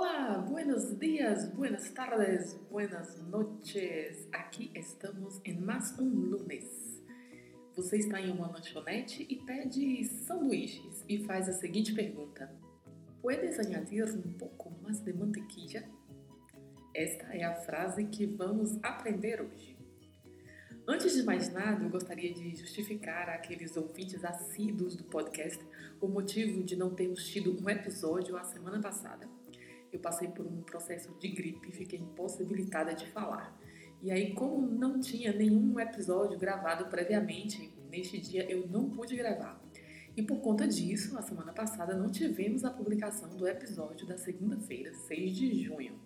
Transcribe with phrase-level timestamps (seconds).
[0.00, 4.28] Olá, buenos dias, buenas tardes, buenas noches.
[4.30, 7.02] Aqui estamos em mais um lunes.
[7.74, 12.48] Você está em uma lanchonete e pede sanduíches e faz a seguinte pergunta:
[13.20, 15.82] Puedes añadir um pouco mais de mantequilla?
[16.94, 19.76] Esta é a frase que vamos aprender hoje.
[20.86, 25.60] Antes de mais nada, eu gostaria de justificar àqueles ouvintes assíduos do podcast
[26.00, 29.28] o motivo de não termos tido um episódio a semana passada
[29.92, 33.58] eu passei por um processo de gripe e fiquei impossibilitada de falar.
[34.00, 39.60] E aí, como não tinha nenhum episódio gravado previamente, neste dia eu não pude gravar.
[40.16, 44.92] E por conta disso, a semana passada não tivemos a publicação do episódio da segunda-feira,
[44.92, 45.98] 6 de junho.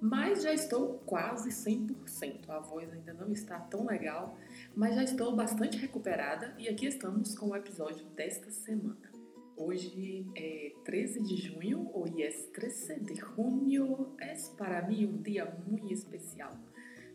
[0.00, 2.48] Mas já estou quase 100%.
[2.48, 4.36] A voz ainda não está tão legal,
[4.74, 9.15] mas já estou bastante recuperada e aqui estamos com o episódio desta semana.
[9.58, 15.46] Hoje é 13 de junho, hoje é 13 de junho, é para mim um dia
[15.66, 16.54] muito especial,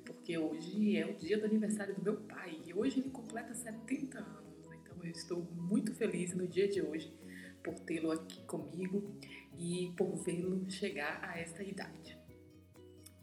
[0.04, 4.18] porque hoje é o dia do aniversário do meu pai e hoje ele completa 70
[4.18, 7.16] anos, então eu estou muito feliz no dia de hoje
[7.64, 9.16] por tê-lo aqui comigo
[9.56, 12.18] e por vê-lo chegar a esta idade.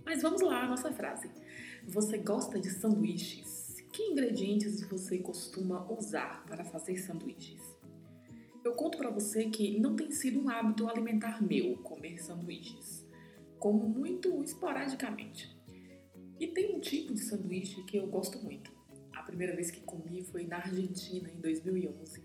[0.05, 1.29] Mas vamos lá a nossa frase.
[1.89, 3.83] Você gosta de sanduíches?
[3.93, 7.78] Que ingredientes você costuma usar para fazer sanduíches?
[8.69, 13.03] Eu conto para você que não tem sido um hábito alimentar meu comer sanduíches,
[13.59, 15.59] como muito esporadicamente.
[16.39, 18.71] E tem um tipo de sanduíche que eu gosto muito.
[19.11, 22.23] A primeira vez que comi foi na Argentina, em 2011.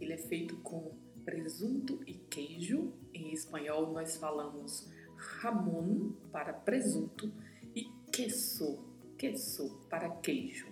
[0.00, 0.90] Ele é feito com
[1.24, 2.92] presunto e queijo.
[3.14, 4.90] Em espanhol, nós falamos
[5.40, 7.32] jamón para presunto
[7.76, 8.84] e queso,
[9.16, 10.66] queso para queijo.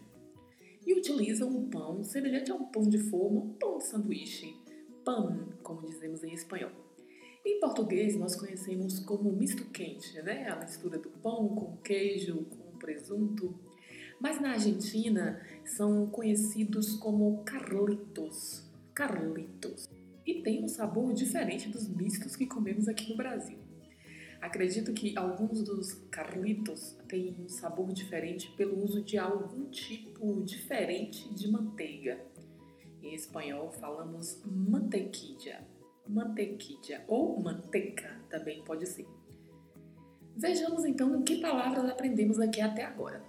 [0.85, 4.64] E utiliza um pão semelhante a um pão de forma, um pão de sanduíche,
[5.05, 6.71] pan, como dizemos em espanhol.
[7.45, 10.49] Em português, nós conhecemos como misto quente, né?
[10.49, 13.55] A mistura do pão com queijo, com presunto.
[14.19, 18.65] Mas na Argentina são conhecidos como carlitos.
[18.95, 19.87] Carlitos.
[20.27, 23.59] E tem um sabor diferente dos mistos que comemos aqui no Brasil.
[24.41, 31.33] Acredito que alguns dos carlitos têm um sabor diferente pelo uso de algum tipo diferente
[31.35, 32.21] de manteiga.
[33.05, 35.61] Em espanhol falamos mantequilla,
[36.09, 39.07] mantequilla ou manteca também pode ser.
[40.35, 43.23] Vejamos então que palavras aprendemos aqui até agora.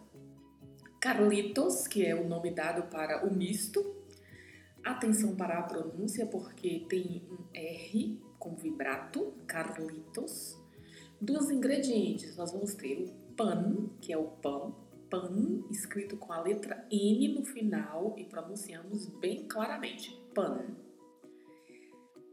[1.01, 4.01] Carlitos, que é o nome dado para o misto.
[4.81, 10.57] Atenção para a pronúncia porque tem um R com vibrato, Carlitos.
[11.19, 14.84] Dos ingredientes, nós vamos ter o pan, que é o pão,
[15.15, 20.65] pan, escrito com a letra N no final e pronunciamos bem claramente, pan.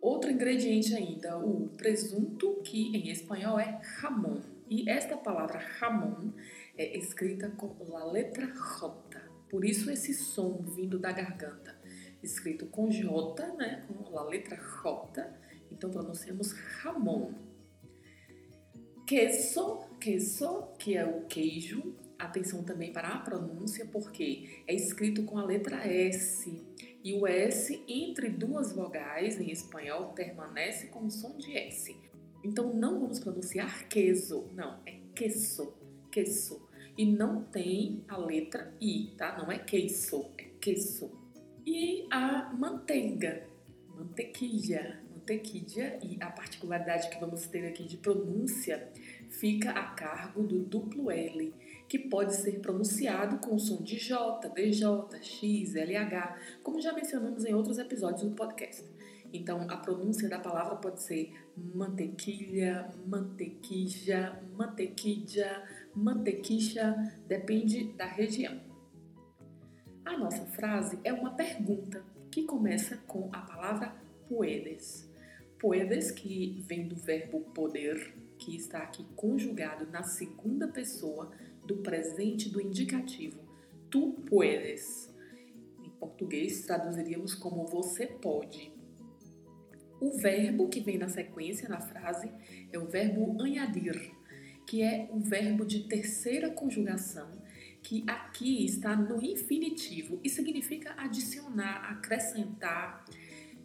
[0.01, 4.41] Outro ingrediente ainda, o presunto, que em espanhol é jamón.
[4.69, 6.33] E esta palavra jamón
[6.77, 9.21] é escrita com a letra J.
[9.49, 11.79] Por isso esse som vindo da garganta,
[12.23, 15.31] escrito com J, né, com a letra J.
[15.71, 17.35] Então pronunciamos jamón.
[19.07, 25.39] Queso, queso, que é o queijo, Atenção também para a pronúncia, porque é escrito com
[25.39, 26.63] a letra S
[27.03, 31.97] e o S entre duas vogais em espanhol permanece com o som de S.
[32.45, 35.75] Então não vamos pronunciar queso, não, é queso,
[36.13, 36.63] queso.
[36.97, 39.37] E não tem a letra I, tá?
[39.37, 41.11] Não é queso, é queso.
[41.67, 43.49] E a manteiga,
[43.89, 48.93] mantequilla, mantequilla e a particularidade que vamos ter aqui de pronúncia
[49.33, 51.53] fica a cargo do duplo L
[51.89, 54.87] que pode ser pronunciado com o som de J, DJ,
[55.21, 58.83] X, LH, como já mencionamos em outros episódios do podcast.
[59.33, 65.65] Então, a pronúncia da palavra pode ser mantequilha, mantequija, mantequilla,
[65.95, 66.95] mantequicha,
[67.27, 68.59] depende da região.
[70.05, 73.95] A nossa frase é uma pergunta que começa com a palavra
[74.29, 75.11] puedes.
[75.59, 81.31] Puedes, que vem do verbo poder, que está aqui conjugado na segunda pessoa
[81.65, 83.39] do presente do indicativo.
[83.89, 85.09] Tu puedes.
[86.01, 88.73] português traduziríamos como você pode.
[90.01, 92.29] O verbo que vem na sequência, na frase,
[92.73, 94.13] é o verbo añadir,
[94.67, 97.31] que é um verbo de terceira conjugação,
[97.81, 103.05] que aqui está no infinitivo e significa adicionar, acrescentar.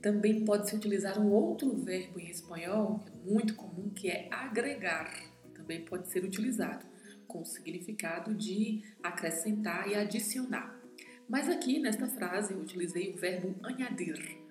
[0.01, 4.27] Também pode se utilizar um outro verbo em espanhol, que é muito comum, que é
[4.31, 5.11] agregar.
[5.53, 6.85] Também pode ser utilizado
[7.27, 10.79] com o significado de acrescentar e adicionar.
[11.27, 14.47] Mas aqui nesta frase eu utilizei o verbo añadir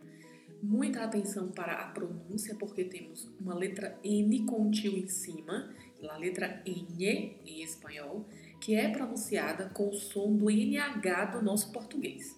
[0.62, 5.72] Muita atenção para a pronúncia, porque temos uma letra N com tio em cima,
[6.08, 8.26] a letra N em espanhol,
[8.60, 12.36] que é pronunciada com o som do NH do nosso português.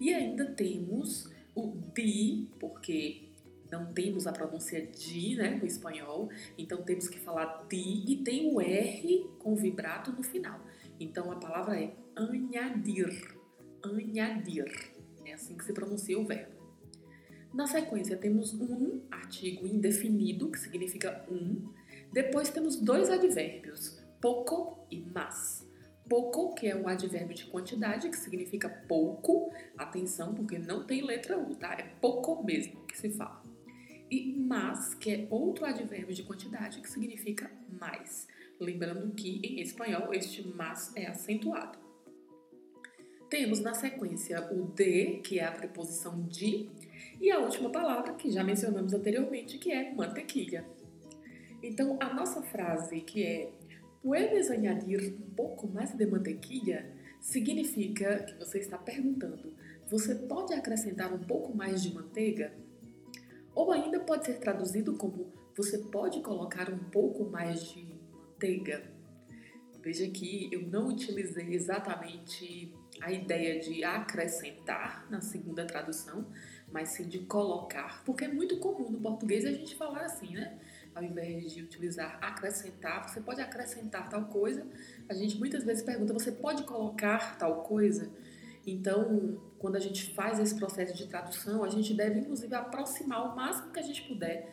[0.00, 3.28] E ainda temos o DI, porque
[3.70, 8.52] não temos a pronúncia DI né, no espanhol, então temos que falar DI e tem
[8.52, 10.60] o R com vibrato no final.
[10.98, 13.36] Então a palavra é añadir.
[13.82, 14.92] Añadir.
[15.24, 16.58] É assim que se pronuncia o verbo.
[17.52, 21.72] Na sequência, temos um artigo indefinido, que significa um.
[22.12, 25.67] Depois temos dois advérbios, pouco e mas.
[26.08, 29.52] Pouco, que é um advérbio de quantidade, que significa pouco.
[29.76, 31.74] Atenção, porque não tem letra U, tá?
[31.74, 33.42] É pouco mesmo que se fala.
[34.10, 38.26] E mas, que é outro advérbio de quantidade, que significa mais.
[38.58, 41.78] Lembrando que em espanhol este mas é acentuado.
[43.28, 46.70] Temos na sequência o de, que é a preposição de,
[47.20, 50.64] e a última palavra, que já mencionamos anteriormente, que é mantequilha.
[51.62, 53.50] Então, a nossa frase, que é
[54.02, 56.98] Puedes añadir um pouco mais de mantequilha?
[57.20, 59.52] significa que você está perguntando:
[59.88, 62.52] você pode acrescentar um pouco mais de manteiga?
[63.54, 68.82] Ou ainda pode ser traduzido como: você pode colocar um pouco mais de manteiga?
[69.80, 76.26] Veja que eu não utilizei exatamente a ideia de acrescentar na segunda tradução,
[76.70, 80.58] mas sim de colocar, porque é muito comum no português a gente falar assim, né?
[80.94, 84.66] Ao invés de utilizar acrescentar, você pode acrescentar tal coisa.
[85.08, 88.10] A gente muitas vezes pergunta, você pode colocar tal coisa?
[88.66, 93.36] Então, quando a gente faz esse processo de tradução, a gente deve inclusive aproximar o
[93.36, 94.50] máximo que a gente puder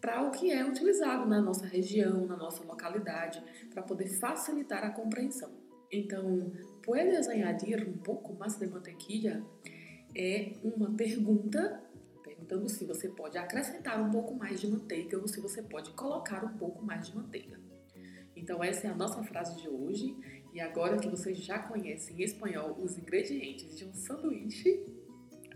[0.00, 4.90] para o que é utilizado na nossa região, na nossa localidade, para poder facilitar a
[4.90, 5.50] compreensão.
[5.90, 6.52] Então,
[6.82, 9.42] ¿puedes añadir um pouco mais de mantequilla?
[10.14, 11.82] É uma pergunta
[12.44, 16.44] perguntando se você pode acrescentar um pouco mais de manteiga ou se você pode colocar
[16.44, 17.58] um pouco mais de manteiga.
[18.36, 20.14] Então, essa é a nossa frase de hoje.
[20.52, 24.84] E agora que vocês já conhecem em espanhol os ingredientes de um sanduíche,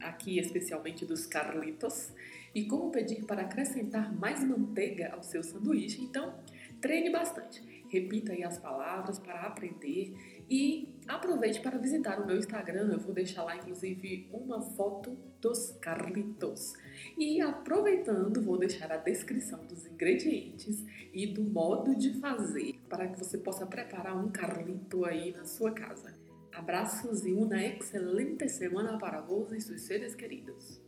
[0.01, 2.13] aqui especialmente dos Carlitos,
[2.55, 6.35] e como pedir para acrescentar mais manteiga ao seu sanduíche, então
[6.81, 7.63] treine bastante.
[7.89, 12.91] Repita aí as palavras para aprender e aproveite para visitar o meu Instagram.
[12.93, 16.75] Eu vou deixar lá, inclusive, uma foto dos Carlitos.
[17.17, 23.19] E aproveitando, vou deixar a descrição dos ingredientes e do modo de fazer para que
[23.19, 26.15] você possa preparar um Carlito aí na sua casa.
[26.53, 30.88] Abraços e uma excelente semana para vós e seus seres queridos.